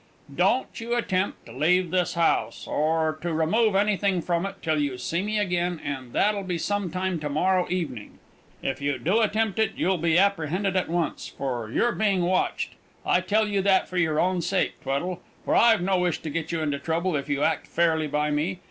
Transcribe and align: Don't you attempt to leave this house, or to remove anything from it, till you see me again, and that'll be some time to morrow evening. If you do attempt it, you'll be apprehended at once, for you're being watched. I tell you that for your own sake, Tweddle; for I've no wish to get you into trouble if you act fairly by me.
Don't 0.35 0.79
you 0.81 0.95
attempt 0.95 1.45
to 1.45 1.51
leave 1.51 1.91
this 1.91 2.15
house, 2.15 2.65
or 2.65 3.19
to 3.21 3.31
remove 3.31 3.75
anything 3.75 4.19
from 4.19 4.47
it, 4.47 4.55
till 4.63 4.79
you 4.81 4.97
see 4.97 5.21
me 5.21 5.37
again, 5.37 5.79
and 5.85 6.11
that'll 6.11 6.41
be 6.41 6.57
some 6.57 6.89
time 6.89 7.19
to 7.19 7.29
morrow 7.29 7.67
evening. 7.69 8.17
If 8.63 8.81
you 8.81 8.97
do 8.97 9.21
attempt 9.21 9.59
it, 9.59 9.73
you'll 9.75 9.99
be 9.99 10.17
apprehended 10.17 10.75
at 10.75 10.89
once, 10.89 11.27
for 11.27 11.69
you're 11.69 11.91
being 11.91 12.23
watched. 12.23 12.71
I 13.05 13.21
tell 13.21 13.47
you 13.47 13.61
that 13.61 13.87
for 13.87 13.97
your 13.97 14.19
own 14.19 14.41
sake, 14.41 14.81
Tweddle; 14.81 15.21
for 15.45 15.53
I've 15.53 15.81
no 15.83 15.99
wish 15.99 16.17
to 16.23 16.31
get 16.31 16.51
you 16.51 16.61
into 16.61 16.79
trouble 16.79 17.15
if 17.15 17.29
you 17.29 17.43
act 17.43 17.67
fairly 17.67 18.07
by 18.07 18.31
me. 18.31 18.57